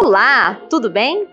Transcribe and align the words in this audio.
Olá, 0.00 0.54
tudo 0.70 0.88
bem? 0.88 1.26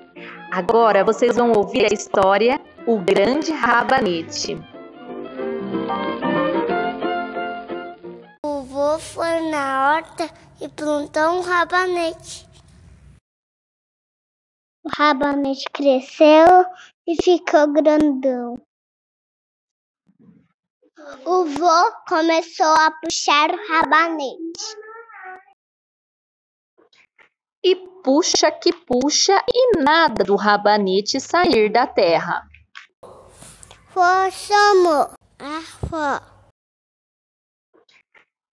Agora 0.51 1.03
vocês 1.05 1.35
vão 1.35 1.51
ouvir 1.51 1.85
a 1.85 1.93
história 1.93 2.59
O 2.87 2.97
Grande 2.97 3.51
Rabanete. 3.51 4.57
O 8.43 8.61
vô 8.63 8.97
foi 8.97 9.51
na 9.51 9.93
horta 9.93 10.27
e 10.59 10.67
plantou 10.67 11.37
um 11.37 11.41
rabanete. 11.41 12.49
O 14.83 14.89
rabanete 14.97 15.65
cresceu 15.71 16.65
e 17.07 17.23
ficou 17.23 17.71
grandão. 17.71 18.59
O 21.23 21.45
vô 21.45 21.91
começou 22.09 22.65
a 22.65 22.91
puxar 22.99 23.51
o 23.51 23.67
rabanete. 23.67 24.84
E 27.65 27.75
puxa 28.03 28.51
que 28.51 28.71
puxa 28.71 29.43
e 29.51 29.79
nada 29.81 30.23
do 30.23 30.35
rabanete 30.35 31.19
sair 31.19 31.71
da 31.71 31.87
terra. 31.87 32.47
Chamou 34.31 35.09
a. 35.39 36.21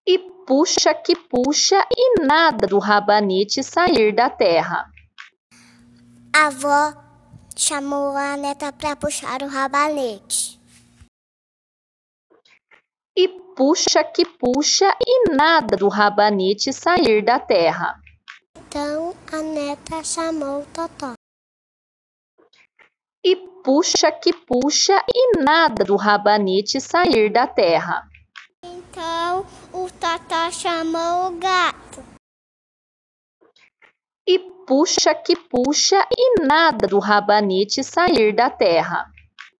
E 0.06 0.18
puxa 0.46 0.94
que 0.94 1.14
puxa 1.14 1.86
e 1.94 2.22
nada 2.22 2.66
do 2.66 2.78
rabanete 2.78 3.62
sair 3.62 4.14
da 4.14 4.30
terra. 4.30 4.90
A 6.34 6.46
avó 6.46 6.94
chamou 7.54 8.16
a 8.16 8.34
neta 8.38 8.72
para 8.72 8.96
puxar 8.96 9.42
o 9.42 9.46
rabanete. 9.46 10.58
E 13.14 13.28
puxa 13.28 14.02
que 14.04 14.24
puxa 14.24 14.90
e 15.06 15.34
nada 15.34 15.76
do 15.76 15.88
rabanete 15.88 16.72
sair 16.72 17.22
da 17.22 17.38
terra. 17.38 18.00
Então 18.72 19.01
a 19.34 19.42
neta 19.42 20.04
chamou 20.04 20.60
o 20.60 20.66
Totó. 20.66 21.14
E 23.24 23.34
puxa 23.64 24.12
que 24.12 24.30
puxa 24.30 25.02
e 25.08 25.38
nada 25.42 25.84
do 25.84 25.96
rabanete 25.96 26.78
sair 26.78 27.32
da 27.32 27.46
terra. 27.46 28.06
Então 28.62 29.46
o 29.72 29.88
Totó 29.90 30.50
chamou 30.50 31.28
o 31.28 31.38
gato. 31.38 32.04
E 34.28 34.38
puxa 34.66 35.14
que 35.14 35.34
puxa 35.34 36.06
e 36.14 36.44
nada 36.44 36.86
do 36.86 36.98
rabanete 36.98 37.82
sair 37.82 38.34
da 38.34 38.50
terra. 38.50 39.10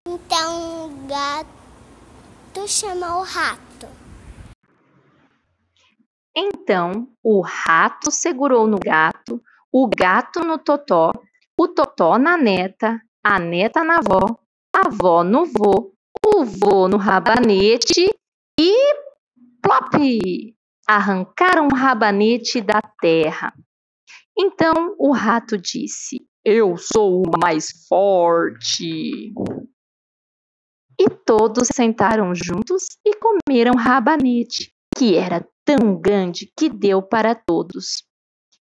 Então 0.06 0.84
o 0.84 1.06
gato 1.06 2.68
chamou 2.68 3.20
o 3.20 3.22
rato. 3.22 3.88
Então 6.36 7.08
o 7.22 7.40
rato 7.40 8.10
segurou 8.10 8.66
no 8.66 8.78
gato, 8.78 9.42
o 9.72 9.88
gato 9.88 10.40
no 10.40 10.58
totó, 10.58 11.12
o 11.58 11.68
totó 11.68 12.18
na 12.18 12.36
neta, 12.36 13.00
a 13.24 13.38
neta 13.38 13.82
na 13.82 13.98
avó, 13.98 14.38
a 14.74 14.86
avó 14.86 15.24
no 15.24 15.46
vô, 15.46 15.94
o 16.26 16.44
vô 16.44 16.88
no 16.88 16.98
rabanete 16.98 18.08
e 18.60 18.94
plop! 19.62 20.54
Arrancaram 20.86 21.68
o 21.72 21.74
rabanete 21.74 22.60
da 22.60 22.82
terra. 23.00 23.54
Então 24.36 24.94
o 24.98 25.12
rato 25.12 25.56
disse: 25.56 26.26
Eu 26.44 26.76
sou 26.76 27.22
o 27.22 27.30
mais 27.40 27.86
forte. 27.88 29.32
E 31.00 31.08
todos 31.24 31.68
sentaram 31.72 32.34
juntos 32.34 32.84
e 33.06 33.14
comeram 33.16 33.74
rabanete, 33.74 34.72
que 34.96 35.16
era 35.16 35.46
tão 35.64 35.98
grande 36.00 36.52
que 36.58 36.68
deu 36.68 37.00
para 37.00 37.34
todos. 37.34 38.02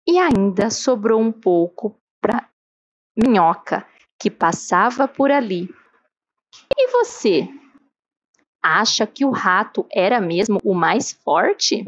E 0.07 0.17
ainda 0.17 0.69
sobrou 0.69 1.22
um 1.22 1.31
pouco 1.31 2.00
para 2.22 2.50
Minhoca, 3.16 3.85
que 4.19 4.29
passava 4.29 5.07
por 5.07 5.31
ali. 5.31 5.69
E 6.78 6.88
você? 6.91 7.47
Acha 8.62 9.07
que 9.07 9.25
o 9.25 9.31
rato 9.31 9.88
era 9.91 10.22
mesmo 10.22 10.59
o 10.63 10.73
mais 10.73 11.12
forte? 11.12 11.84